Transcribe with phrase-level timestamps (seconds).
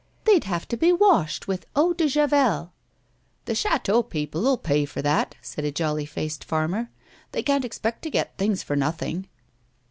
[0.25, 2.73] "They'd have to be washed with eau de javelle.""
[3.45, 6.89] The chateau people'll pay for that," said a jolly faced farmer."
[7.33, 9.27] They can't expect to get things for nothing."